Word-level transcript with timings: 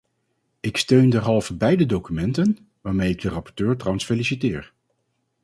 Ik 0.59 0.77
steun 0.77 1.09
derhalve 1.09 1.55
beide 1.55 1.85
documenten, 1.85 2.57
waarmee 2.81 3.09
ik 3.09 3.21
de 3.21 3.29
rapporteur 3.29 3.77
trouwens 3.77 4.05
feliciteer. 4.05 4.73